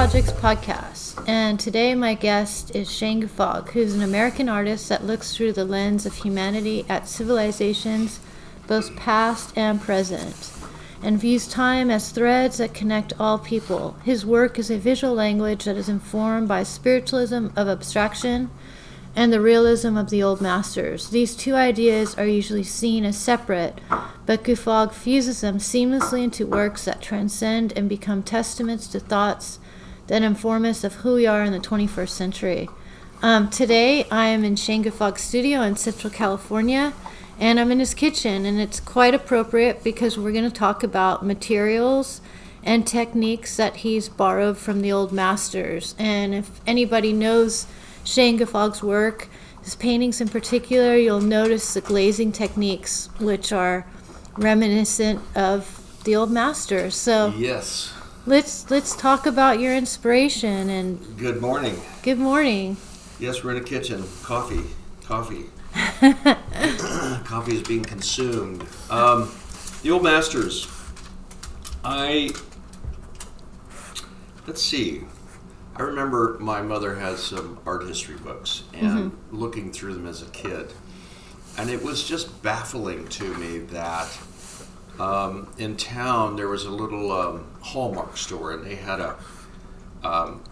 [0.00, 5.36] Projects podcast, and today my guest is Shane Guffogg, who's an American artist that looks
[5.36, 8.18] through the lens of humanity at civilizations,
[8.66, 10.54] both past and present,
[11.02, 13.94] and views time as threads that connect all people.
[14.02, 18.50] His work is a visual language that is informed by spiritualism of abstraction
[19.14, 21.10] and the realism of the old masters.
[21.10, 23.78] These two ideas are usually seen as separate,
[24.24, 29.58] but Guffogg fuses them seamlessly into works that transcend and become testaments to thoughts
[30.10, 32.68] that inform us of who we are in the 21st century.
[33.22, 36.92] Um, today, I am in Shane Guffogg's studio in Central California,
[37.38, 41.24] and I'm in his kitchen, and it's quite appropriate because we're going to talk about
[41.24, 42.20] materials
[42.64, 45.94] and techniques that he's borrowed from the old masters.
[45.96, 47.68] And if anybody knows
[48.02, 49.28] Shane Guffogg's work,
[49.62, 53.86] his paintings in particular, you'll notice the glazing techniques, which are
[54.36, 56.96] reminiscent of the old masters.
[56.96, 57.92] So Yes.
[58.30, 61.80] Let's let's talk about your inspiration and Good morning.
[62.04, 62.76] good morning.
[63.18, 64.04] Yes, we're in a kitchen.
[64.22, 64.62] Coffee.
[65.04, 65.46] Coffee.
[67.24, 68.64] Coffee is being consumed.
[68.88, 69.30] Um,
[69.82, 70.68] the old masters.
[71.84, 72.30] I.
[74.46, 75.02] Let's see.
[75.74, 80.26] I remember my mother had some art history books and looking through them as a
[80.26, 80.72] kid.
[81.58, 84.06] And it was just baffling to me that
[85.00, 89.16] um, in town there was a little um, Hallmark store and they had a
[90.02, 90.42] um,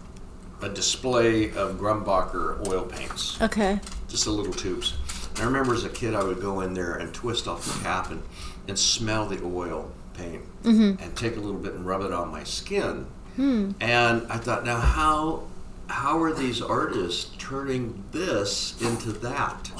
[0.61, 3.79] a display of Grumbacher oil paints, Okay.
[4.09, 4.95] just the little tubes.
[5.35, 7.81] And I remember as a kid, I would go in there and twist off the
[7.83, 8.21] cap and,
[8.67, 12.43] and smell the oil paint and take a little bit and rub it on my
[12.43, 13.07] skin.
[13.37, 13.71] Hmm.
[13.79, 15.43] And I thought, now how
[15.87, 19.71] how are these artists turning this into that?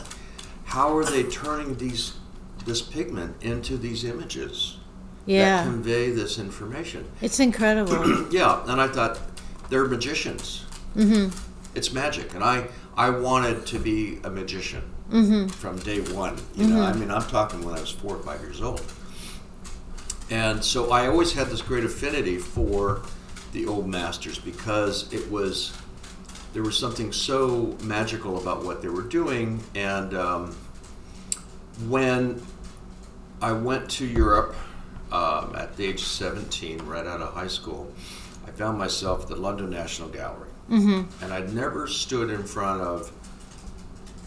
[0.64, 2.14] How are they turning these
[2.66, 4.78] this pigment into these images
[5.26, 5.64] that Yeah.
[5.64, 7.06] convey this information?
[7.22, 8.28] It's incredible.
[8.32, 9.20] Yeah, and I thought
[9.70, 10.66] they're magicians.
[10.96, 11.30] Mm-hmm.
[11.76, 12.68] It's magic, and I
[12.98, 14.82] I wanted to be a magician
[15.58, 16.38] from day one.
[16.56, 18.82] You know, I mean, I'm talking when I was four or five years old,
[20.30, 23.02] and so I always had this great affinity for
[23.54, 25.74] the old masters because it was
[26.54, 30.56] there was something so magical about what they were doing, and um,
[31.88, 32.42] when
[33.42, 34.56] I went to Europe
[35.12, 37.92] um, at the age of 17, right out of high school.
[38.46, 40.50] I found myself at the London National Gallery.
[40.70, 41.24] Mm-hmm.
[41.24, 43.12] And I'd never stood in front of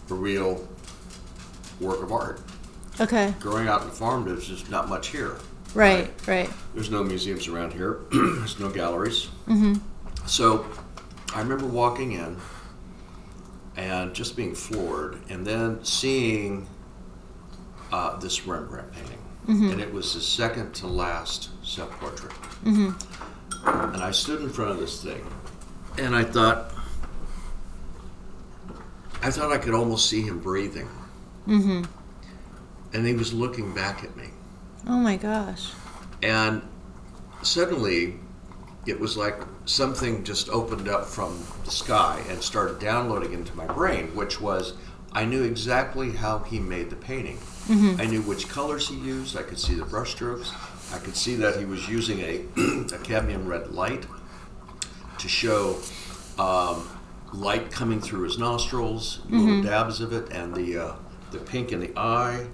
[0.09, 0.67] a real
[1.79, 2.41] work of art.
[2.99, 3.33] Okay.
[3.39, 5.37] Growing out in the farm, there's just not much here.
[5.73, 6.11] Right.
[6.27, 6.49] Right.
[6.73, 8.01] There's no museums around here.
[8.11, 9.29] There's no galleries.
[9.47, 9.75] Mm-hmm.
[10.27, 10.67] So
[11.33, 12.37] I remember walking in
[13.75, 16.67] and just being floored, and then seeing
[17.93, 19.19] uh, this Rembrandt painting,
[19.71, 22.33] and it was the second to last self-portrait.
[22.65, 25.23] And I stood in front of this thing,
[25.99, 26.73] and I thought,
[29.21, 30.89] I thought I could almost see him breathing,
[31.47, 31.83] Mm-hmm.
[32.93, 34.29] and he was looking back at me.
[34.87, 35.71] Oh my gosh.
[36.23, 36.61] And
[37.41, 38.15] suddenly,
[38.85, 43.65] it was like something just opened up from the sky and started downloading into my
[43.65, 44.73] brain, which was
[45.13, 47.37] I knew exactly how he made the painting.
[48.01, 49.37] I knew which colors he used.
[49.37, 50.51] I could see the brushstrokes.
[50.93, 52.41] I could see that he was using a,
[52.93, 54.05] a cadmium red light
[55.19, 55.79] to show
[56.37, 56.87] um,
[57.31, 60.95] light coming through his nostrils, little dabs of it, and the uh,
[61.31, 62.45] the pink in the eye,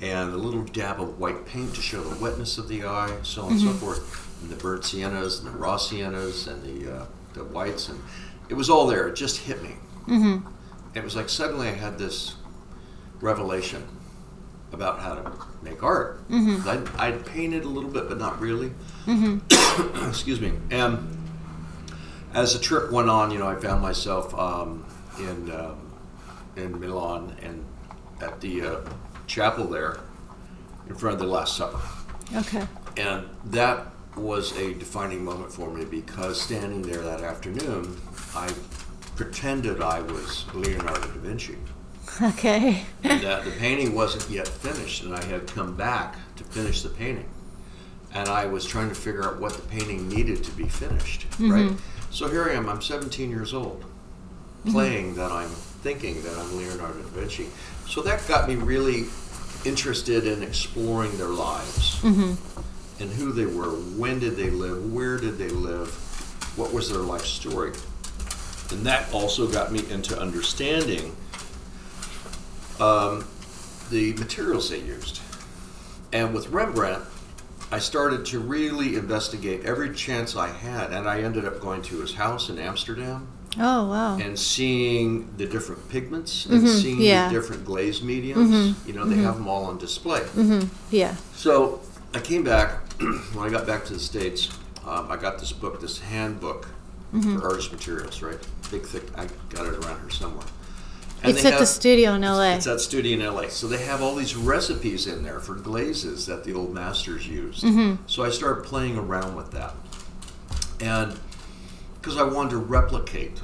[0.00, 3.42] and a little dab of white paint to show the wetness of the eye, so
[3.42, 4.42] on and so forth.
[4.42, 8.00] And the burnt siennas, and the raw siennas, and the uh, the whites, and
[8.48, 9.08] it was all there.
[9.08, 9.74] It just hit me.
[10.06, 10.48] Mm-hmm.
[10.98, 12.34] It was like suddenly I had this
[13.20, 13.86] revelation
[14.72, 15.32] about how to
[15.62, 16.20] make art.
[16.66, 18.72] I'd, I'd painted a little bit, but not really.
[20.08, 20.52] Excuse me.
[20.70, 21.16] And
[22.34, 24.84] as the trip went on, you know, I found myself um,
[25.18, 25.80] in um,
[26.56, 27.64] in Milan and
[28.20, 28.80] at the uh,
[29.26, 30.00] chapel there
[30.88, 31.80] in front of the Last Supper.
[32.34, 32.66] Okay.
[32.96, 33.86] And that
[34.16, 37.96] was a defining moment for me because standing there that afternoon,
[38.34, 38.52] I
[39.18, 41.56] pretended I was Leonardo da Vinci.
[42.22, 42.84] Okay.
[43.02, 46.88] And that the painting wasn't yet finished, and I had come back to finish the
[46.88, 47.28] painting.
[48.14, 51.50] And I was trying to figure out what the painting needed to be finished, mm-hmm.
[51.50, 51.72] right?
[52.10, 54.70] So here I am, I'm 17 years old, mm-hmm.
[54.70, 55.50] playing that I'm
[55.82, 57.48] thinking that I'm Leonardo da Vinci.
[57.88, 59.06] So that got me really
[59.64, 63.02] interested in exploring their lives mm-hmm.
[63.02, 65.88] and who they were, when did they live, where did they live,
[66.56, 67.72] what was their life story.
[68.70, 71.14] And that also got me into understanding
[72.80, 73.26] um,
[73.90, 75.20] the materials they used.
[76.12, 77.02] And with Rembrandt,
[77.70, 82.00] I started to really investigate every chance I had, and I ended up going to
[82.00, 83.28] his house in Amsterdam
[83.58, 84.16] Oh wow.
[84.18, 87.02] and seeing the different pigments and seeing Mm-hmm.
[87.02, 87.24] yeah.
[87.26, 87.34] Mm-hmm.
[87.34, 88.86] the different glaze mediums.
[88.86, 90.22] You know, they have them all on display.
[90.90, 91.14] Yeah.
[91.34, 91.80] So
[92.14, 92.70] I came back
[93.34, 94.48] when I got back to the states.
[94.86, 96.77] Um, I got this book, this handbook Mm-hmm.
[97.10, 98.38] For artist materials, right?
[98.70, 99.04] Big, thick.
[99.16, 100.46] I got it around here somewhere.
[101.22, 102.54] And It's they at the studio in LA.
[102.54, 103.48] It's that studio in LA.
[103.48, 107.64] So they have all these recipes in there for glazes that the old masters used.
[107.64, 108.02] Mm-hmm.
[108.06, 109.74] So I started playing around with that,
[110.80, 111.18] and
[111.94, 113.40] because I wanted to replicate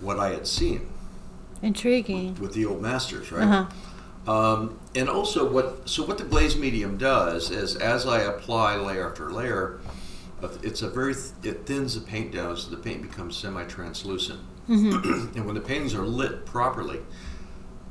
[0.00, 0.88] what I had seen
[1.62, 2.34] Intriguing.
[2.40, 3.46] with the old masters, right?
[3.46, 3.66] Uh-huh.
[4.26, 9.08] Um, and also, what so what the glaze medium does is, as I apply layer
[9.08, 9.80] after layer,
[10.62, 14.40] it's a very th- it thins the paint down, so the paint becomes semi-translucent.
[14.68, 15.36] Mm-hmm.
[15.36, 17.00] and when the paintings are lit properly,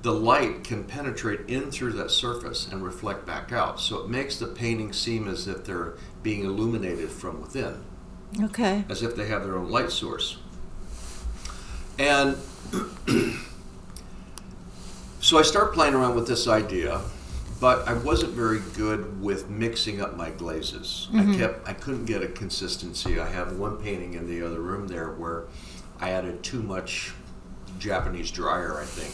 [0.01, 3.79] the light can penetrate in through that surface and reflect back out.
[3.81, 7.83] So it makes the painting seem as if they're being illuminated from within
[8.41, 8.85] Okay.
[8.89, 10.37] as if they have their own light source.
[11.97, 12.37] And
[15.19, 17.01] so I start playing around with this idea,
[17.59, 21.07] but I wasn't very good with mixing up my glazes.
[21.13, 23.19] I kept I couldn't get a consistency.
[23.19, 25.47] I have one painting in the other room there where
[25.99, 27.13] I added too much
[27.77, 29.13] Japanese dryer, I think,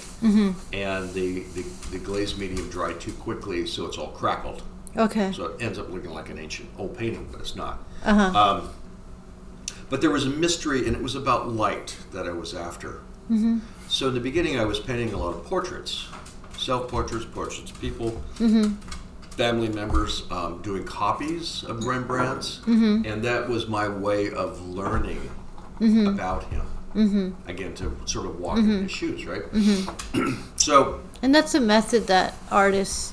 [0.74, 4.64] and the, the the glaze medium dried too quickly, so it's all crackled.
[4.98, 5.32] Okay.
[5.34, 7.84] So it ends up looking like an ancient old painting, but it's not.
[8.04, 8.40] Uh-huh.
[8.40, 8.70] Um,
[9.90, 13.02] but there was a mystery, and it was about light that I was after.
[13.30, 13.60] Mm-hmm.
[13.88, 16.08] So in the beginning, I was painting a lot of portraits,
[16.58, 18.74] self-portraits, portraits of people, Mm-hmm.
[19.32, 23.06] family members, um, doing copies of Rembrandt's, Mm-hmm.
[23.06, 25.30] and that was my way of learning
[25.80, 26.08] Mm-hmm.
[26.08, 26.64] about him.
[27.48, 29.44] Again, to sort of walk in his shoes, right?
[30.56, 33.12] so And that's a method that artists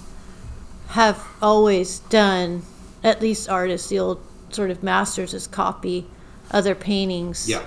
[0.88, 2.62] have always done.
[3.02, 6.06] At least artists, the old sort of masters, is copy
[6.52, 7.48] other paintings.
[7.48, 7.62] yeah,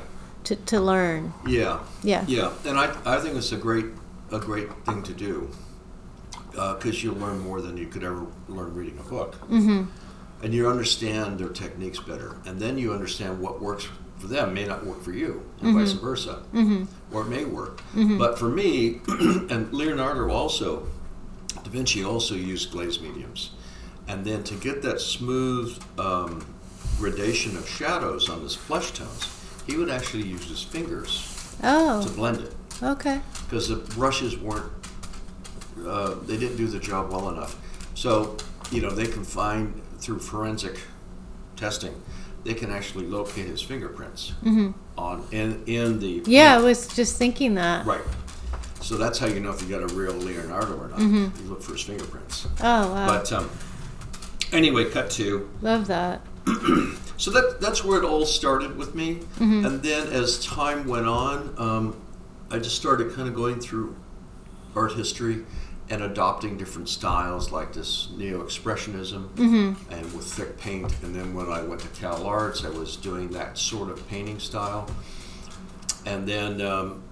[0.45, 1.33] To, to learn.
[1.45, 1.79] yeah.
[2.01, 2.23] Yeah.
[2.27, 3.85] Yeah, and I, I think it's a great
[4.31, 5.49] a great thing to do
[6.55, 9.83] because you'll learn more than you could ever learn reading a book, mm-hmm.
[10.43, 13.87] and you understand their techniques better, and then you understand what works
[14.17, 16.85] for them may not work for you, and vice versa, mm-hmm.
[17.13, 17.81] or it may work.
[18.17, 20.87] But for me, and Leonardo also,
[21.63, 23.51] Da Vinci also used glaze mediums,
[24.07, 26.45] and then to get that smooth um,
[26.97, 29.27] gradation of shadows on his flesh tones,
[29.67, 31.31] he would actually use his fingers
[31.61, 32.13] to Oh.
[32.15, 32.53] blend it
[32.83, 33.19] Okay.
[33.45, 34.71] because the brushes weren't
[35.85, 37.55] uh, they didn't do the job well enough
[37.95, 38.37] so
[38.71, 40.79] you know they can find through forensic
[41.55, 41.93] testing
[42.43, 44.33] they can actually locate his fingerprints
[44.97, 46.31] on in in the Mm-hmm.
[46.31, 47.85] Yeah, I was just thinking that.
[47.85, 48.01] right
[48.81, 51.61] so that's how you know if you got a real leonardo or not you look
[51.61, 53.07] for his fingerprints Oh wow.
[53.07, 53.49] but um,
[54.51, 56.21] anyway cut to Love that.
[57.17, 59.19] so that that's where it all started with me.
[59.39, 61.99] And then as time went on, um,
[62.51, 63.95] I just started kind of going through
[64.75, 65.43] art history
[65.89, 69.93] and adopting different styles like this neo-expressionism mm-hmm.
[69.93, 70.91] and with thick paint.
[71.03, 74.39] And then when I went to Cal Arts, I was doing that sort of painting
[74.39, 74.89] style.
[76.05, 77.03] And then um,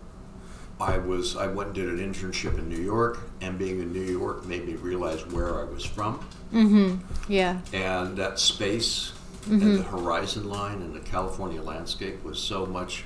[0.79, 4.01] I was I went and did an internship in New York, and being in New
[4.01, 6.19] York made me realize where I was from
[6.53, 6.98] mm-hmm.
[7.31, 7.59] Yeah.
[7.71, 9.62] and that space mm-hmm.
[9.62, 13.03] and the horizon line and the California landscape was so much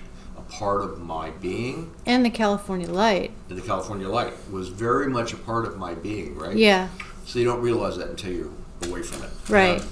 [0.50, 1.92] part of my being.
[2.06, 3.32] And the California light.
[3.50, 6.56] And the California light was very much a part of my being, right?
[6.56, 6.90] Yeah.
[7.26, 8.52] So you don't realize that until you're
[8.84, 9.30] away from it.
[9.50, 9.84] Right.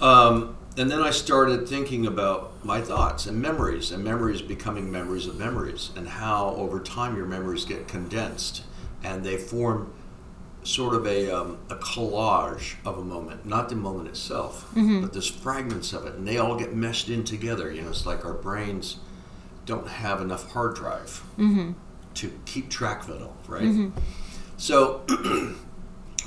[0.00, 5.26] Um, and then I started thinking about my thoughts and memories, and memories becoming memories
[5.26, 8.64] of memories, and how over time your memories get condensed
[9.04, 9.92] and they form
[10.64, 15.02] sort of a, um, a collage of a moment, not the moment itself, mm-hmm.
[15.02, 17.70] but there's fragments of it, and they all get meshed in together.
[17.70, 18.96] You know, it's like our brains
[19.66, 21.72] don't have enough hard drive mm-hmm.
[22.14, 23.62] to keep track of it all, right?
[23.62, 23.98] Mm-hmm.
[24.56, 25.02] So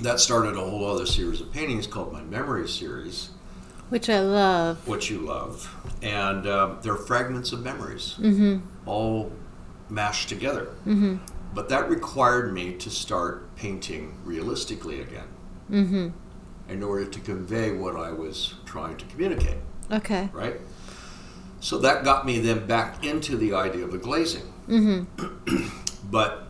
[0.01, 3.31] that started a whole other series of paintings called my memory series
[3.89, 4.87] Which I love.
[4.87, 8.15] what you love, and um, they're fragments of memories,
[8.85, 9.31] all
[9.89, 10.69] mashed together.
[11.57, 15.27] But that required me to start painting realistically again,
[16.69, 19.57] in order to convey what I was trying to communicate.
[19.91, 20.29] Okay.
[20.31, 20.61] Right.
[21.59, 24.43] So that got me then back into the idea of the glazing.
[26.11, 26.43] but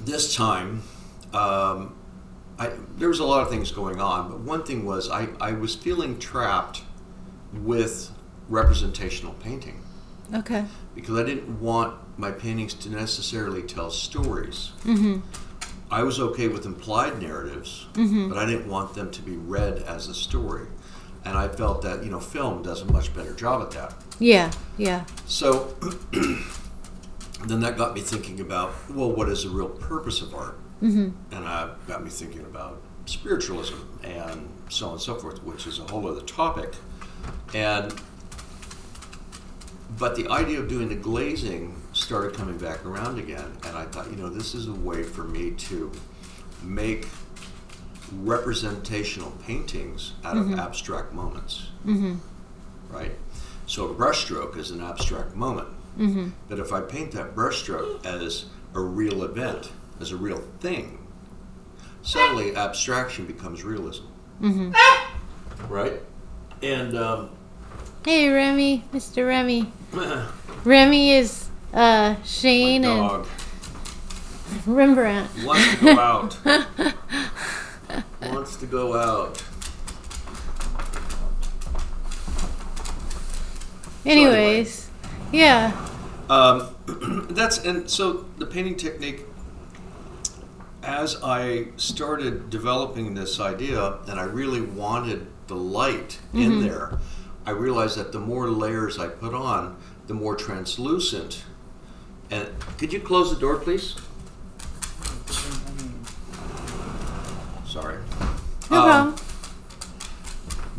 [0.00, 0.82] this time,
[1.32, 1.94] um,
[2.58, 5.52] I, there was a lot of things going on, but one thing was I, I
[5.52, 6.82] was feeling trapped
[7.52, 8.10] with
[8.48, 9.80] representational painting
[10.34, 10.64] Okay.
[10.94, 14.72] because I didn't want my paintings to necessarily tell stories.
[15.90, 18.28] I was okay with implied narratives, Mm-hmm.
[18.28, 20.66] but I didn't want them to be read as a story.
[21.24, 23.94] And I felt that, you know, film does a much better job at that.
[24.18, 25.04] Yeah, yeah.
[25.26, 25.74] So
[27.46, 30.58] then that got me thinking about, well, what is the real purpose of art?
[30.82, 31.34] Mm-hmm.
[31.34, 35.78] And uh, got me thinking about spiritualism and so on and so forth, which is
[35.78, 36.74] a whole other topic.
[37.54, 37.94] And
[39.98, 44.10] but the idea of doing the glazing started coming back around again, and I thought,
[44.10, 45.90] you know, this is a way for me to
[46.62, 47.06] make
[48.12, 50.58] representational paintings out of mm-hmm.
[50.58, 51.68] abstract moments.
[51.84, 52.14] Mm-hmm.
[52.88, 53.12] Right?
[53.66, 55.68] So a brushstroke is an abstract moment.
[55.98, 56.30] Mm-hmm.
[56.48, 61.06] But if I paint that brushstroke as a real event, as a real thing,
[62.02, 64.04] suddenly abstraction becomes realism.
[65.68, 66.00] Right?
[66.62, 67.30] And um,
[68.04, 69.26] Hey, Remy, Mr.
[69.26, 69.70] Remy.
[70.64, 73.26] Remy is uh, my Shane and dog
[74.66, 75.30] Rembrandt.
[75.44, 76.38] wants to go out.
[78.22, 79.42] wants to go out.
[84.06, 84.90] Anyways,
[85.32, 85.88] yeah.
[86.30, 86.74] Um,
[87.30, 89.24] that's and so the painting technique.
[90.82, 96.98] As I started developing this idea, and I really wanted the light in there,
[97.48, 101.44] I realized that the more layers I put on, the more translucent.
[102.30, 103.94] And could you close the door, please?
[107.66, 107.96] Sorry.
[108.70, 109.14] No Um, problem.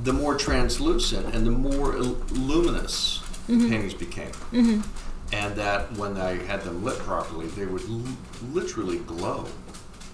[0.03, 4.31] the more translucent and the more luminous the paintings became.
[4.53, 4.81] Mm-hmm.
[5.33, 8.03] And that when I had them lit properly, they would l-
[8.53, 9.45] literally glow.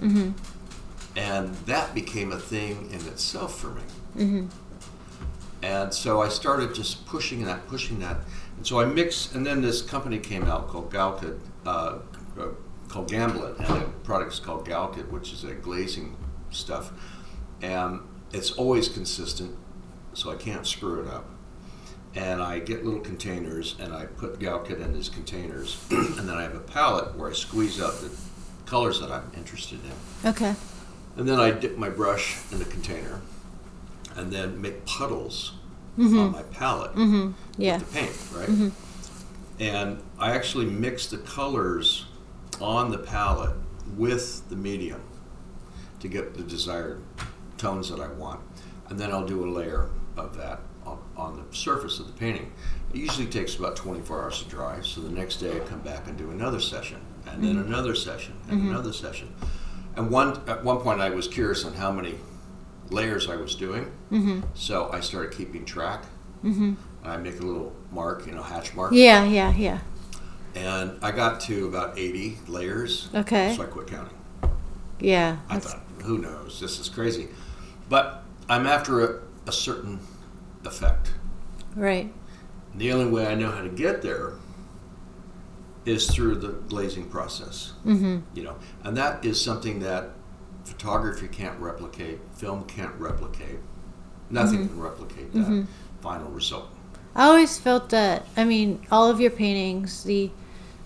[0.01, 0.31] Mm-hmm.
[1.17, 4.47] And that became a thing in itself for me.
[5.65, 8.17] And so I started just pushing that, pushing that.
[8.57, 11.98] And so I mixed, and then this company came out called Galkyd, uh,
[12.39, 12.50] uh,
[12.88, 16.17] called Gamblin, and the product's called Galkyd, which is a glazing
[16.51, 16.91] stuff.
[17.63, 19.57] And it's always consistent,
[20.13, 21.31] so I can't screw it up.
[22.13, 26.43] And I get little containers, and I put Galkyd in these containers, and then I
[26.43, 28.12] have a palette where I squeeze out the
[28.67, 30.29] colors that I'm interested in.
[30.29, 30.53] Okay.
[31.17, 33.19] And then I dip my brush in the container
[34.15, 35.53] and then make puddles
[35.98, 36.19] mm-hmm.
[36.19, 37.31] on my palette Mm-hmm.
[37.62, 37.77] Yeah.
[37.77, 38.50] with the paint, right?
[38.50, 38.69] Mm-hmm.
[39.62, 42.05] And I actually mix the colors
[42.60, 43.55] on the palette
[43.98, 45.01] with the medium
[46.00, 47.01] to get the desired
[47.57, 48.41] tones that I want.
[48.89, 52.51] And then I'll do a layer of that on, on the surface of the painting.
[52.93, 56.07] It usually takes about 24 hours to dry, so the next day I come back
[56.07, 57.74] and do another session, and then mm-hmm.
[57.74, 59.34] another session, and another session.
[59.95, 62.15] And one at one point I was curious on how many
[62.89, 63.92] layers I was doing,
[64.54, 66.04] so I started keeping track.
[66.44, 68.92] And I make a little mark, you know, hatch mark.
[68.94, 69.80] Yeah, yeah, yeah.
[70.54, 73.10] And I got to about 80 layers.
[73.13, 73.54] Okay.
[73.56, 74.15] So I quit counting.
[75.00, 75.38] Yeah.
[75.50, 76.60] I that's- thought, who knows?
[76.60, 77.27] This is crazy.
[77.89, 80.00] But I'm after a, a certain
[80.65, 81.13] effect.
[81.75, 82.13] Right.
[82.75, 84.34] The only way I know how to get there
[85.86, 87.74] is through the glazing process.
[87.86, 88.20] Mm-hmm.
[88.34, 90.12] You know, and that is something that
[90.65, 93.60] photography can't replicate, film can't replicate.
[94.29, 95.65] Nothing can replicate that
[96.01, 96.69] final result.
[97.15, 100.31] I always felt that, I mean, all of your paintings, the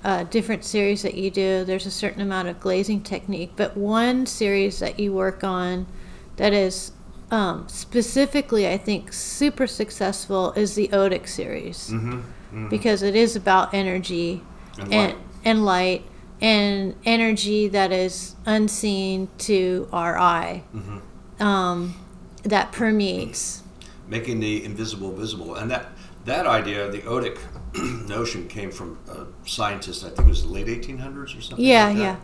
[0.03, 4.25] uh, different series that you do, there's a certain amount of glazing technique, but one
[4.25, 5.87] series that you work on
[6.35, 6.91] that is
[7.31, 12.69] um, specifically, I think, super successful is the Odic series Mm-hmm.
[12.69, 14.41] because it is about energy
[14.77, 15.17] And and, light.
[15.45, 16.05] and light
[16.41, 21.43] and energy that is unseen to our eye Mm-hmm.
[21.43, 21.95] um,
[22.43, 23.63] that permeates.
[24.07, 25.55] making the invisible visible.
[25.55, 25.87] And that
[26.25, 27.37] that idea, the Odic
[28.07, 30.03] notion, came from a scientist.
[30.03, 31.65] I think it was the late 1800s or something.
[31.65, 32.01] Yeah, like that.
[32.01, 32.15] yeah.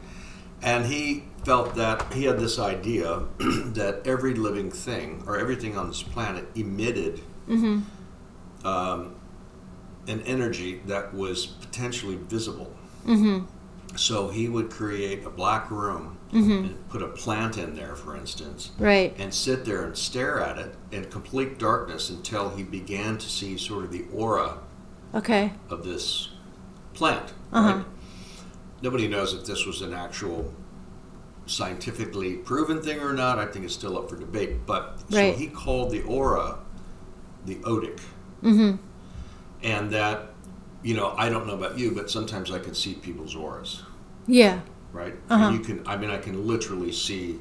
[0.62, 5.88] And he felt that he had this idea that every living thing or everything on
[5.88, 7.22] this planet emitted
[8.64, 9.16] um,
[10.08, 12.72] an energy that was potentially visible.
[13.96, 18.72] So he would create a black room and put a plant in there, for instance,
[18.78, 19.16] Right.
[19.18, 23.58] and sit there and stare at it in complete darkness until he began to see
[23.58, 24.58] sort of the aura
[25.14, 25.54] Okay.
[25.70, 26.30] of this
[26.94, 27.32] plant.
[27.54, 27.76] Uh-huh.
[27.78, 27.86] Right?
[28.82, 30.54] Nobody knows if this was an actual
[31.46, 33.40] scientifically proven thing or not.
[33.40, 34.66] I think it's still up for debate.
[34.66, 35.34] But Right.
[35.34, 36.58] so he called the aura
[37.46, 38.00] the odic,
[38.44, 38.76] Mm-hmm.
[39.64, 40.34] and that
[40.88, 43.84] you know I don't know about you, but sometimes I can see people's auras.
[44.28, 44.60] Yeah.
[44.94, 45.16] Right?
[45.30, 45.46] Uh-huh.
[45.48, 45.78] And you can.
[45.88, 47.40] I mean, I can literally see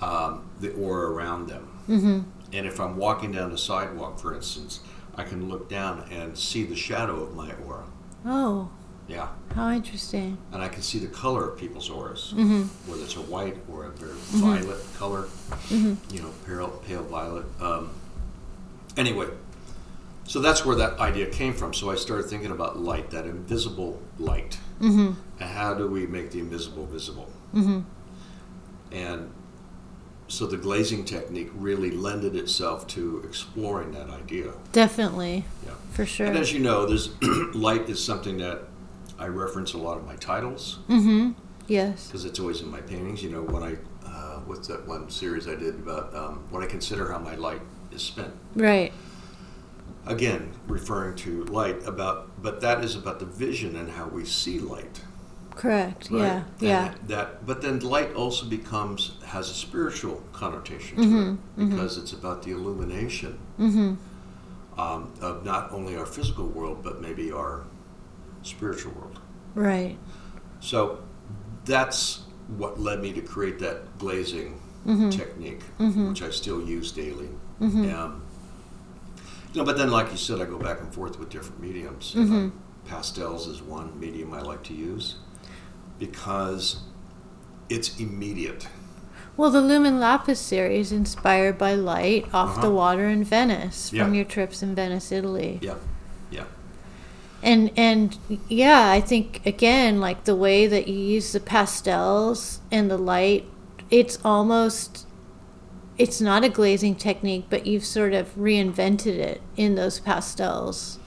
[0.00, 1.64] um, the aura around them.
[1.88, 2.20] Mm-hmm.
[2.56, 4.80] And if I'm walking down the sidewalk, for instance,
[5.16, 7.84] I can look down and see the shadow of my aura.
[8.24, 8.70] Oh.
[9.08, 9.28] Yeah.
[9.54, 10.38] How interesting.
[10.52, 12.62] And I can see the color of people's auras, Mm-hmm.
[12.90, 14.12] whether it's a white or a very
[14.46, 15.22] violet color,
[15.68, 15.94] Mm-hmm.
[16.14, 17.44] you know, pale, pale violet.
[17.60, 17.90] Um,
[18.96, 19.26] anyway,
[20.24, 21.74] so that's where that idea came from.
[21.74, 24.58] So I started thinking about light, that invisible light.
[24.80, 25.12] Mm-hmm.
[25.40, 27.28] And how do we make the invisible visible?
[27.54, 27.80] Mm-hmm.
[28.92, 29.32] And
[30.28, 34.52] so the glazing technique really lended itself to exploring that idea.
[34.72, 35.72] Definitely, Yeah.
[35.90, 36.26] for sure.
[36.26, 37.10] And as you know, there's
[37.54, 38.62] light is something that
[39.18, 41.32] I reference a lot of my titles mm-hmm.
[41.68, 42.06] Yes.
[42.06, 43.22] because it's always in my paintings.
[43.22, 43.76] You know, when I
[44.06, 47.60] uh, what's that one series I did about um, when I consider how my light
[47.92, 48.32] is spent.
[48.54, 48.92] Right.
[50.06, 54.58] Again, referring to light about, but that is about the vision and how we see
[54.58, 55.00] light.
[55.54, 56.10] Correct.
[56.10, 56.20] Right?
[56.22, 56.36] Yeah.
[56.36, 56.94] And Yeah.
[57.06, 62.12] That, but then light also becomes has a spiritual connotation to Mhm, it because it's
[62.12, 64.80] about the illumination Mm-hmm.
[64.80, 67.64] um, of not only our physical world but maybe our
[68.42, 69.20] spiritual world.
[69.54, 69.98] Right.
[70.60, 70.98] So
[71.64, 72.22] that's
[72.56, 75.10] what led me to create that glazing Mm-hmm.
[75.10, 76.08] technique, Mhm.
[76.08, 77.28] which I still use daily.
[77.60, 78.22] Um,
[79.52, 82.14] you know, but then, like you said, I go back and forth with different mediums.
[82.16, 82.30] Mhm.
[82.30, 82.52] Um,
[82.86, 85.16] pastels is one medium I like to use
[85.98, 86.80] because
[87.68, 88.68] it's immediate.
[89.36, 92.70] Well, the Lumen Lapsus series inspired by light off the Uh-huh.
[92.70, 94.12] water in Venice from Yeah.
[94.12, 95.58] your trips in Venice, Italy.
[95.62, 95.74] Yeah,
[96.30, 96.44] yeah,
[97.42, 98.16] And and
[98.48, 103.46] yeah, I think again like the way that you use the pastels and the light,
[103.90, 105.06] it's almost
[105.98, 110.98] it's not a glazing technique, but you've sort of reinvented it in those pastels.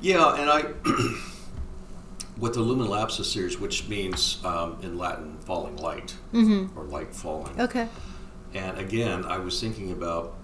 [0.00, 0.34] yeah.
[0.34, 0.64] And I,
[2.38, 6.78] with the Lumen Lapsus series, which means um, in Latin "falling light" Mm-hmm.
[6.78, 7.88] or "light falling," Okay.
[8.54, 10.34] And again, I was thinking about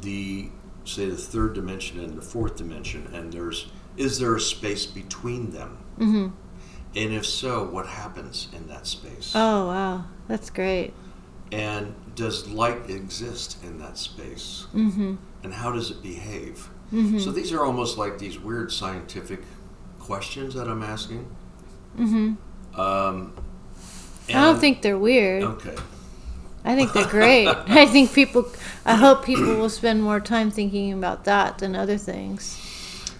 [0.00, 0.48] the
[0.84, 5.50] say the third dimension and the fourth dimension, and there's is there a space between
[5.50, 5.78] them?
[5.98, 6.28] Mm-hmm.
[6.94, 9.32] And if so, what happens in that space?
[9.34, 10.92] Oh wow, that's great.
[11.52, 14.66] And does light exist in that space?
[14.74, 15.16] Mm-hmm.
[15.44, 16.68] And how does it behave?
[16.92, 17.18] Mm-hmm.
[17.18, 19.40] So these are almost like these weird scientific
[19.98, 21.34] questions that I'm asking.
[21.98, 22.80] mm-hmm.
[22.80, 23.34] Um,
[24.28, 25.42] I don't think they're weird.
[25.42, 25.76] Okay.
[26.64, 27.48] I think they're great.
[27.48, 28.50] I think people.
[28.84, 32.58] I hope people will spend more time thinking about that than other things.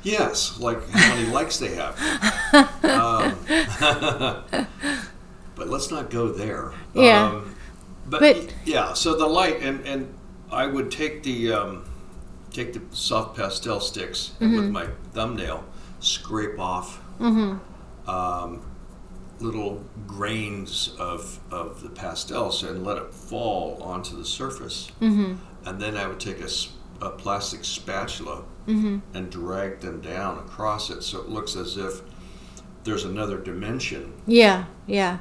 [0.03, 1.99] Yes, like how many likes they have.
[2.83, 3.39] Um,
[5.57, 6.73] but let's not go there.
[6.95, 7.29] Yeah.
[7.29, 7.55] Um,
[8.07, 10.13] but, But- yeah, so the light and and
[10.51, 11.85] I would take the um,
[12.51, 15.65] take the soft pastel sticks and with my thumbnail
[16.01, 18.11] scrape off Mm-hmm.
[18.11, 18.61] um,
[19.41, 25.35] little grains of of the pastels and let it fall onto the surface, Mm-hmm.
[25.69, 28.99] and then I would take a plastic spatula Mm-hmm.
[29.15, 32.01] and drag them down across it so it looks as if
[32.85, 34.67] there's another dimension Yeah.
[34.87, 35.19] Yeah.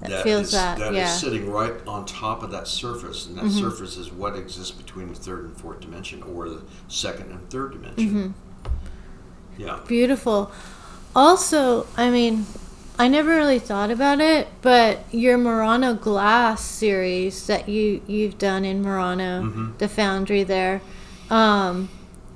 [0.00, 0.78] That, that feels is- that.
[0.78, 1.06] that is yeah.
[1.06, 3.58] sitting right on top of that surface and that Mhm.
[3.58, 7.72] surface is what exists between the third and fourth dimension or the second and third
[7.72, 8.70] dimension Mhm.
[9.58, 10.50] yeah Beautiful.
[11.14, 12.44] Also, I mean,
[12.98, 18.64] I never really thought about it, but your Murano glass series that you you've done
[18.66, 19.78] in Murano, Mhm.
[19.78, 20.82] the foundry there,
[21.30, 21.88] um,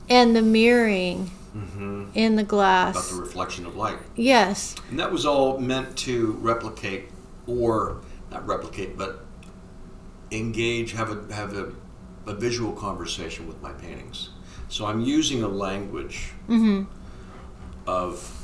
[0.09, 3.11] and the mirroring hmm in the about glass.
[3.11, 4.75] the reflection of light Yes.
[4.89, 7.10] and that was all meant to replicate
[7.59, 9.25] or not replicate but
[10.31, 11.73] engage have a have a,
[12.27, 14.31] a visual conversation with my paintings
[14.69, 16.85] so i'm using a language Mm-hmm.
[17.87, 18.37] of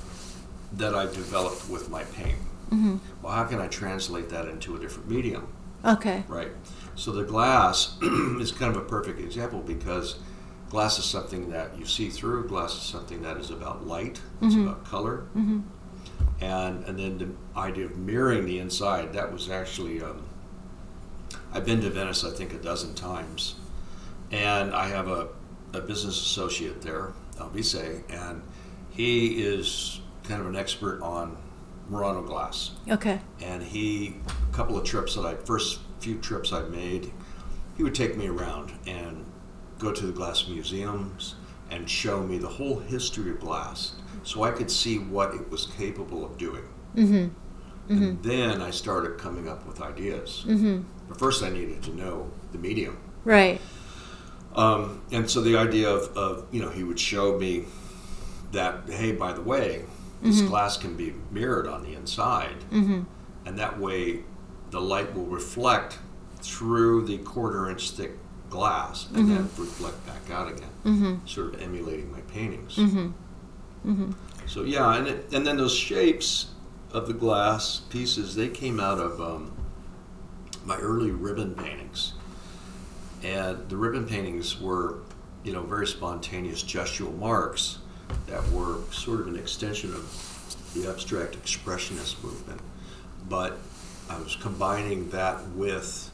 [0.73, 2.37] that I've developed with my paint.
[2.71, 2.97] Mm-hmm.
[3.23, 5.47] Well, how can I translate that into a different medium,
[5.85, 6.25] Okay.
[6.29, 6.51] right?
[6.97, 10.17] So the glass is kind of a perfect example because
[10.69, 12.49] glass is something that you see through.
[12.49, 14.21] Glass is something that is about light.
[14.43, 14.65] It's Mhm.
[14.65, 15.61] about color, Mm-hmm.
[16.41, 19.13] And and then the idea of mirroring the inside.
[19.13, 20.29] That was actually um,
[21.53, 23.55] I've been to Venice, I think, a dozen times,
[24.31, 25.29] and I have a,
[25.73, 28.43] a business associate there, Alvise, and
[28.91, 31.37] he is kind of an expert on
[31.89, 32.73] Murano glass.
[32.91, 33.21] Okay.
[33.41, 34.17] And he,
[34.51, 37.13] a couple of trips that I, first few trips I made,
[37.77, 39.25] he would take me around and
[39.79, 41.37] go to the glass museums
[41.71, 43.93] and show me the whole history of glass
[44.27, 46.65] so I could see what it was capable of doing.
[46.97, 47.29] Mm-hmm.
[47.89, 50.45] And then I started coming up with ideas.
[50.47, 50.83] Mm-hmm.
[51.09, 52.99] But first, I needed to know the medium.
[53.25, 53.61] Right.
[54.57, 57.65] Um, and so the idea of, of, you know, he would show me
[58.53, 59.85] that, hey, by the way,
[60.23, 60.49] this Mhm.
[60.49, 62.57] glass can be mirrored on the inside.
[62.73, 63.03] Mm-hmm.
[63.45, 64.21] And that way,
[64.73, 65.99] the light will reflect
[66.43, 68.19] through the quarter inch thick
[68.51, 71.15] glass and then reflect back out again, Mm-hmm.
[71.27, 72.77] sort of emulating my paintings.
[73.87, 74.05] Mm-hmm.
[74.05, 74.47] Mm-hmm.
[74.47, 76.51] So yeah, and it, and then those shapes
[76.93, 79.53] of the glass pieces they came out of um,
[80.65, 82.15] my early ribbon paintings,
[83.23, 84.99] and the ribbon paintings were,
[85.45, 87.79] you know, very spontaneous gestural marks
[88.27, 92.61] that were sort of an extension of the abstract expressionist movement,
[93.29, 93.59] but
[94.09, 96.11] I was combining that with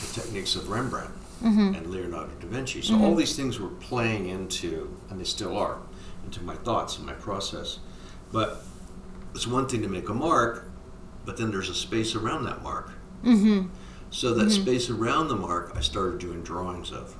[0.00, 2.80] the techniques of Rembrandt and Leonardo da Vinci.
[2.82, 5.78] So all these things were playing into, and they still are,
[6.24, 7.78] into my thoughts and my process.
[8.32, 8.62] But
[9.34, 10.70] it's one thing to make a mark,
[11.24, 12.90] but then there's a space around that mark.
[13.24, 13.68] Mm-hmm.
[14.10, 17.16] So that space around the mark, I started doing drawings of.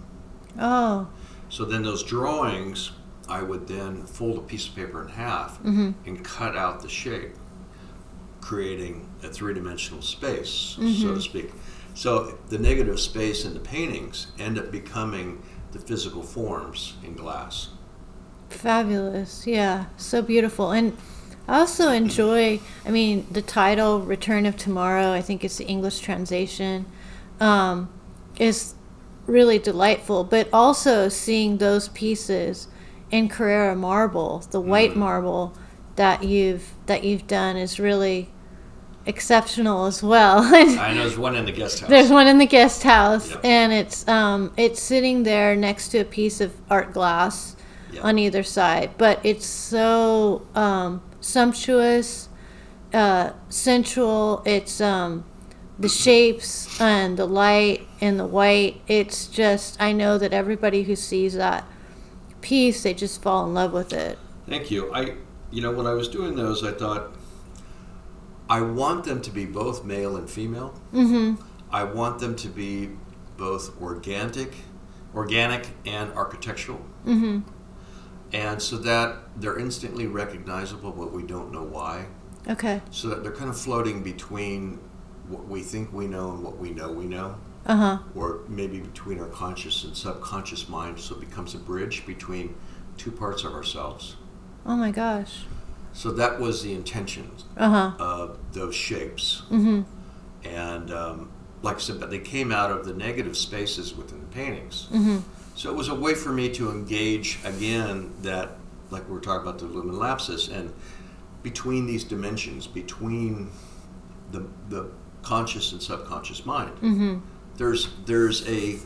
[0.59, 1.09] Oh.
[1.49, 2.93] So then those drawings,
[3.29, 5.91] I would then fold a piece of paper in half Mm-hmm.
[6.07, 7.33] and cut out the shape,
[8.41, 11.15] creating a three-dimensional space, so Mm-hmm.
[11.15, 11.53] to speak.
[11.95, 17.69] So the negative space in the paintings end up becoming the physical forms in glass.
[18.53, 19.47] Fabulous.
[19.47, 19.87] Yeah.
[19.97, 20.71] So beautiful.
[20.73, 20.97] And
[21.49, 26.01] I also enjoy, I mean, the title, Return of Tomorrow, I think it's the English
[26.01, 26.87] translation,
[27.41, 27.93] um,
[28.39, 28.75] is
[29.27, 30.25] really delightful.
[30.25, 32.69] But also seeing those pieces
[33.11, 35.55] in Carrara marble, the white marble
[35.97, 38.31] that you've that you've done is really
[39.05, 40.39] exceptional as well.
[40.55, 41.91] I know there's one in the guest house.
[41.91, 43.41] There's one in the guest house, Yep.
[43.45, 47.57] and it's um, it's sitting there next to a piece of art glass
[47.93, 48.05] Yep.
[48.05, 48.91] on either side.
[48.99, 52.29] But it's so um, sumptuous,
[52.93, 54.43] uh, sensual.
[54.45, 55.25] It's um,
[55.79, 58.81] the shapes and the light and the white.
[58.87, 61.65] It's just I know that everybody who sees that
[62.41, 64.19] piece, they just fall in love with it.
[64.49, 64.93] Thank you.
[64.93, 65.15] I,
[65.51, 67.13] you know, when I was doing those, I thought
[68.49, 70.75] I want them to be both male and female.
[70.93, 71.43] Mm-hmm.
[71.71, 72.91] I want them to be
[73.37, 74.53] both organic,
[75.15, 77.41] organic and architectural, Mm-hmm.
[78.33, 82.07] And so that they're instantly recognizable, but we don't know why.
[82.49, 82.81] Okay.
[82.91, 84.79] So that they're kind of floating between
[85.29, 87.99] what we think we know and what we know we know, Uh huh.
[88.15, 90.99] or maybe between our conscious and subconscious mind.
[90.99, 92.55] So it becomes a bridge between
[92.97, 94.17] two parts of ourselves.
[94.67, 95.45] Oh my gosh.
[95.93, 98.05] So that was the intention Uh huh.
[98.05, 99.43] of those shapes.
[99.51, 99.83] Mm-hmm.
[100.49, 101.31] And um,
[101.63, 104.89] like I said, but they came out of the negative spaces within the paintings.
[104.93, 105.19] Mm-hmm.
[105.63, 108.57] So it was a way for me to engage again that,
[108.91, 110.75] like we were talking about the lumen lapsus, and
[111.45, 113.49] between these dimensions, between
[114.33, 114.91] the, the
[115.23, 117.19] conscious and subconscious mind, Mm-hmm.
[117.59, 118.81] there's there's a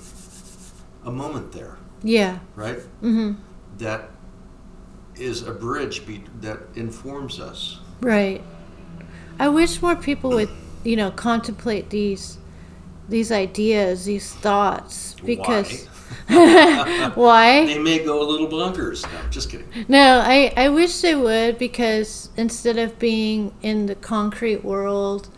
[1.07, 2.41] a moment there, Yeah.
[2.57, 2.81] right?
[3.01, 3.41] Mm-hmm.
[3.79, 4.11] That
[5.15, 7.81] is a bridge be, that informs us.
[8.03, 8.43] Right.
[9.39, 10.51] I wish more people would,
[10.85, 12.37] you know, contemplate these
[13.09, 15.87] these ideas, these thoughts because
[16.27, 17.67] why?
[17.67, 19.05] They may go a little bonkers.
[19.05, 19.69] No, just kidding.
[19.89, 25.29] No, I I wish they would because instead of being in the concrete world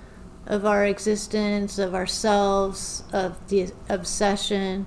[0.46, 4.86] of our existence, of ourselves, of the obsession,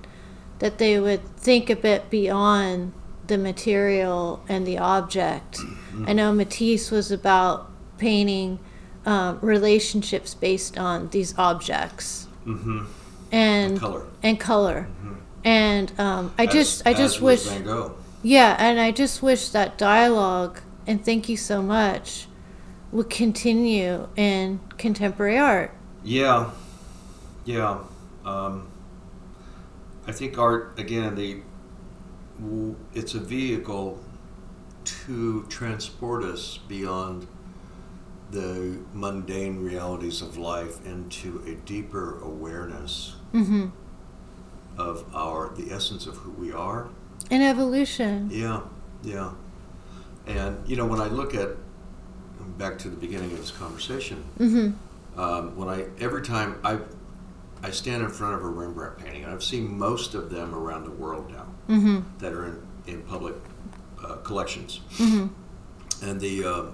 [0.58, 2.92] that they would think a bit beyond
[3.28, 5.58] the material and the object.
[6.06, 8.58] I know Matisse was about painting
[9.06, 12.84] um, relationships based on these objects Mm-hmm.
[13.30, 14.06] and Color.
[14.22, 14.88] and color.
[15.44, 17.46] And um, I As- just I just wish
[18.22, 22.26] yeah, and I just wish that dialogue and thank you so much
[22.92, 25.74] would continue in contemporary art.
[26.04, 26.50] Yeah,
[27.44, 27.78] yeah.
[28.24, 28.68] Um,
[30.06, 31.14] I think art again.
[31.14, 31.42] The
[32.94, 33.98] it's a vehicle
[34.84, 37.26] to transport us beyond
[38.32, 43.66] the mundane realities of life into a deeper awareness hmm
[44.78, 46.88] of our the essence of who we are.
[47.30, 48.30] And evolution.
[48.32, 48.62] Yeah,
[49.02, 49.32] yeah.
[50.26, 51.50] And you know, when I look at
[52.58, 54.70] back to the beginning of this conversation, hmm
[55.16, 56.78] um, when I every time I
[57.62, 60.84] I stand in front of a Rembrandt painting, and I've seen most of them around
[60.84, 63.34] the world now hmm that are in, in public
[64.02, 65.26] uh, collections, hmm
[66.02, 66.64] and the uh,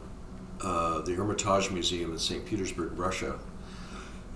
[0.63, 2.45] uh, the Hermitage Museum in St.
[2.45, 3.39] Petersburg, Russia,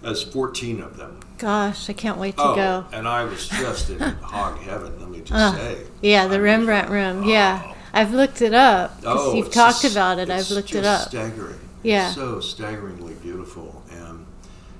[0.03, 1.21] has 14 of them.
[1.39, 2.85] Gosh, I can't wait to oh, go.
[2.93, 4.99] and I was just in hog heaven.
[5.01, 5.79] Let me just Uh, say.
[6.01, 7.25] Yeah, the I Rembrandt room.
[7.25, 7.63] Yeah.
[7.65, 7.77] oh.
[7.95, 8.99] I've looked it up.
[9.05, 10.31] Oh, you've talked just- about it.
[10.31, 11.09] I've looked it up.
[11.09, 11.59] Staggering.
[11.83, 12.07] Yeah.
[12.07, 14.25] It's so staggeringly beautiful, and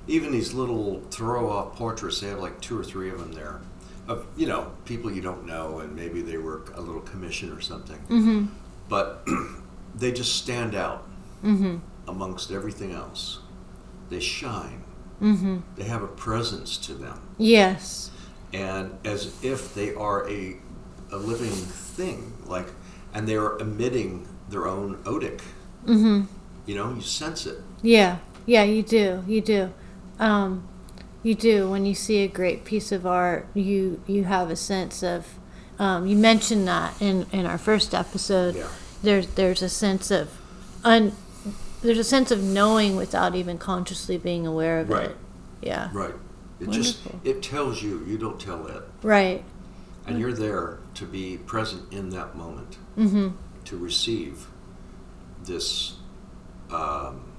[0.07, 2.21] even these little throw-off portraits.
[2.21, 3.61] They have like two or three of them there,
[4.07, 7.61] of you know people you don't know, and maybe they were a little commission or
[7.61, 7.99] something.
[7.99, 8.47] hmm
[8.89, 9.27] But
[9.97, 11.05] they just stand out
[11.43, 11.77] hmm
[12.09, 13.39] amongst everything else.
[14.11, 14.83] They shine.
[15.21, 18.11] hmm They have a presence to them, Yes.
[18.53, 20.57] and as if they are a
[21.13, 21.51] a living
[21.97, 22.69] thing, like,
[23.15, 25.41] and they are emitting their own odic.
[25.87, 26.23] Mm-hmm.
[26.67, 27.59] You know, you sense it.
[27.83, 29.71] Yeah, yeah, you do, you do,
[30.19, 30.67] um,
[31.23, 31.71] you do.
[31.71, 35.27] When you see a great piece of art, you you have a sense of.
[35.79, 38.55] Um, you mentioned that in in our first episode.
[38.57, 38.69] Yeah.
[39.03, 40.29] There's there's a sense of,
[40.85, 41.13] un,
[41.83, 44.95] there's a sense of knowing without even consciously being aware of it.
[44.95, 45.11] Right.
[45.11, 45.17] it.
[45.63, 45.91] Yeah.
[45.93, 46.15] Right.
[46.61, 47.31] It just Wonderful.
[47.31, 48.05] it tells you.
[48.07, 49.45] You don't tell it, Right.
[50.07, 53.29] and you're there to be present in that moment Mm-hmm.
[53.65, 54.47] to receive
[55.45, 55.95] this.
[56.71, 57.33] Um,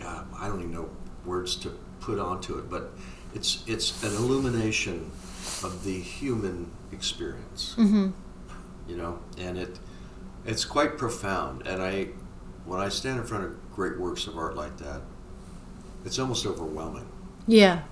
[0.00, 0.88] God, I don't even know
[1.24, 2.92] words to put onto it, but
[3.34, 5.10] it's it's an illumination
[5.62, 7.74] of the human experience.
[7.78, 8.10] Mm-hmm.
[8.88, 9.78] you know, and it
[10.44, 11.66] it's quite profound.
[11.66, 12.08] And I,
[12.66, 15.00] when I stand in front of great works of art like that,
[16.04, 17.06] it's almost overwhelming.
[17.46, 17.82] Yeah.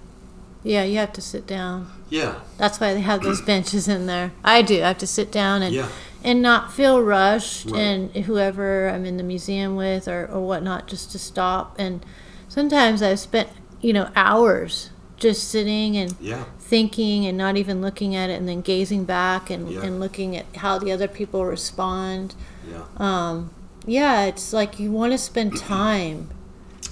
[0.64, 1.90] Yeah, you have to sit down.
[2.11, 4.33] Yeah, That's why they have those benches in there.
[4.44, 4.83] I do.
[4.83, 5.88] I have to sit down and yeah,
[6.24, 7.81] and not feel rushed Right.
[7.81, 12.04] and whoever I'm in the museum with or, or whatnot just to stop and
[12.48, 13.48] sometimes I've spent
[13.81, 18.48] you know hours just sitting and yeah, thinking and not even looking at it and
[18.48, 19.83] then gazing back and, Yeah.
[19.83, 22.35] and looking at how the other people respond
[22.68, 22.83] yeah.
[22.96, 23.50] um,
[23.88, 26.31] yeah it's like you want to spend time.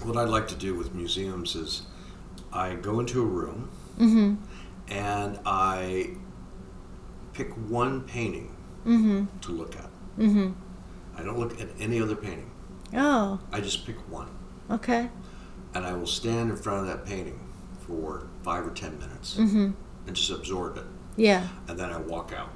[0.02, 1.82] What I'd like to do with museums is,
[2.52, 4.34] I go into a room mm-hmm.
[4.92, 6.10] and I
[7.32, 8.54] pick one painting
[8.84, 9.26] mm-hmm.
[9.40, 9.90] to look at.
[10.18, 10.52] mm-hmm.
[11.16, 12.50] I don't look at any other painting.
[12.94, 13.40] oh.
[13.52, 14.28] I just pick one,
[14.70, 15.08] okay.
[15.74, 17.40] And I will stand in front of that painting
[17.86, 19.70] for five or ten minutes mm-hmm.
[20.06, 20.84] and just absorb it.
[21.16, 21.48] yeah.
[21.68, 22.50] And then I walk out.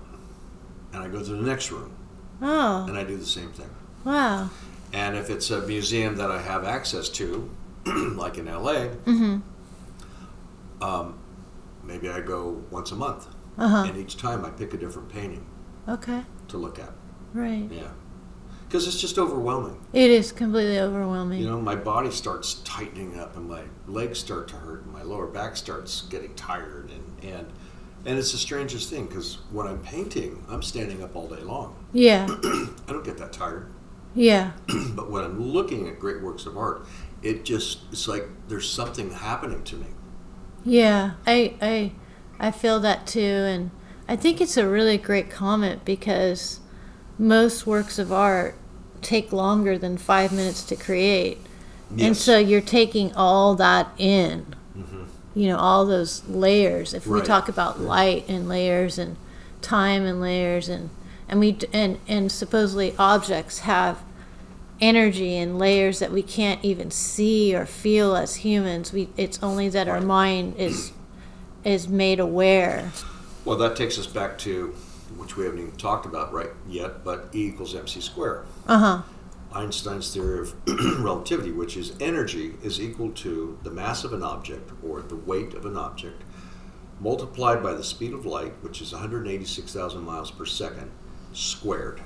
[0.92, 1.94] And I go to the next room.
[2.42, 2.84] Oh.
[2.88, 3.70] And I do the same thing.
[4.04, 4.48] Wow
[4.92, 7.48] And if it's a museum that I have access to,
[7.86, 9.38] like in LA, mm-hmm
[10.82, 11.18] um,
[11.84, 13.26] maybe I go once a month.
[13.58, 15.44] uh-huh And each time I pick a different painting
[15.88, 16.92] okay to look at.
[17.34, 17.88] right Yeah.
[18.66, 19.84] Because it's just overwhelming.
[19.92, 24.48] it is completely overwhelming You know, my body starts tightening up and my legs start
[24.48, 26.90] to hurt and my lower back starts getting tired.
[26.90, 27.46] And, and,
[28.06, 31.74] and it's the strangest thing because when I'm painting, I'm standing up all day long.
[31.92, 33.66] yeah I don't get that tired.
[34.14, 34.52] Yeah
[34.94, 36.86] but when I'm looking at great works of art,
[37.22, 39.86] it just it's like there's something happening to me.
[40.64, 41.92] Yeah, I I
[42.38, 43.70] I feel that too and
[44.08, 46.58] I think it's a really great comment because
[47.18, 48.56] most works of art
[49.02, 51.38] take longer than 5 minutes to create.
[51.98, 54.54] And so you're taking all that in.
[54.76, 55.06] Mhm.
[55.34, 56.94] You know, all those layers.
[56.94, 59.16] If we talk about light and layers and
[59.60, 60.90] time and layers and
[61.30, 64.02] and we d- and and supposedly objects have
[64.80, 68.92] energy and layers that we can't even see or feel as humans.
[68.92, 70.92] We it's only that our mind is
[71.64, 72.92] is made aware.
[73.44, 74.74] Well, that takes us back to
[75.16, 78.44] which we haven't even talked about right yet, but E equals mc squared.
[78.66, 79.02] Uh huh.
[79.52, 80.54] Einstein's theory of
[81.04, 85.54] relativity, which is energy is equal to the mass of an object or the weight
[85.54, 86.22] of an object
[87.00, 90.90] multiplied by the speed of light, which is 186,000 miles per second,
[91.32, 92.00] squared.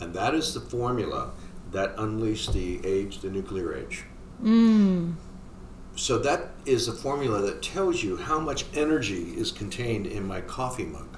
[0.00, 1.30] And that is the formula
[1.72, 4.04] that unleashed the age, the nuclear age.
[4.42, 5.14] Mm.
[5.96, 10.40] So that is a formula that tells you how much energy is contained in my
[10.40, 11.16] coffee mug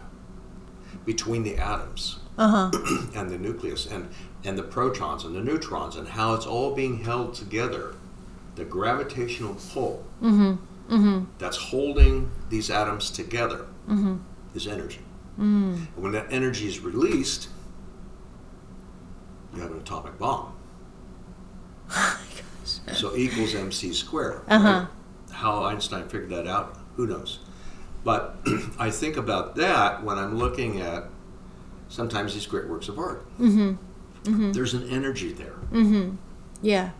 [1.04, 3.06] between the atoms Uh huh.
[3.14, 4.08] and the nucleus and,
[4.44, 7.94] and the protons and the neutrons and how it's all being held together.
[8.56, 10.58] The gravitational pull Mhm.
[10.90, 11.26] Mhm.
[11.38, 14.18] that's holding these atoms together Mhm.
[14.54, 15.00] is energy.
[15.38, 15.74] Mm.
[15.76, 17.48] And when that energy is released,
[19.54, 20.52] you have an atomic bomb.
[21.90, 22.40] Oh my
[22.88, 22.98] gosh.
[22.98, 24.42] So E equals mc squared.
[24.48, 24.68] Uh-huh.
[24.68, 24.88] right?
[25.32, 27.38] How Einstein figured that out, who knows?
[28.02, 28.36] But
[28.78, 31.04] I think about that when I'm looking at
[31.88, 33.24] sometimes these great works of art.
[33.38, 33.78] Mhm.
[34.24, 34.52] Mhm.
[34.52, 36.16] There's an energy there, Mhm.
[36.62, 36.90] Yeah.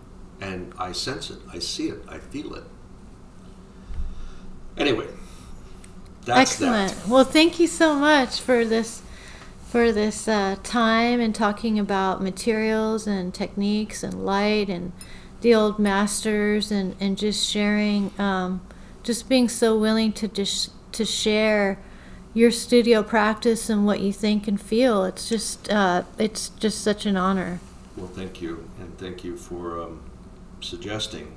[0.40, 2.64] and I sense it, I see it, I feel it.
[4.76, 5.08] Anyway,
[6.26, 6.92] that's Excellent.
[6.92, 7.08] that.
[7.08, 9.02] Well, thank you so much for this
[9.68, 14.92] for this uh, time and talking about materials and techniques and light and
[15.40, 18.60] the old masters and, and just sharing, um,
[19.02, 21.78] just being so willing to just to share
[22.34, 25.04] your studio practice and what you think and feel.
[25.04, 27.60] It's just uh, it's just such an honor.
[27.96, 30.10] Well, thank you, and thank you for um,
[30.60, 31.36] suggesting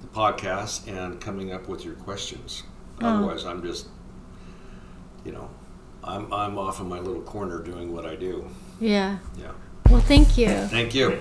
[0.00, 2.62] the podcast and coming up with your questions.
[3.00, 3.06] Oh.
[3.06, 3.88] Otherwise, I'm just,
[5.24, 5.50] you know,
[6.02, 8.48] I'm I'm off in my little corner doing what I do.
[8.80, 9.18] Yeah.
[9.38, 9.52] Yeah.
[9.90, 10.48] Well, thank you.
[10.48, 11.18] Thank you.